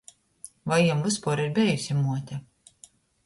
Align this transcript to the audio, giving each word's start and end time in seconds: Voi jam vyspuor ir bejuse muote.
Voi 0.69 0.79
jam 0.85 1.03
vyspuor 1.07 1.43
ir 1.45 1.53
bejuse 1.59 1.99
muote. 1.99 2.41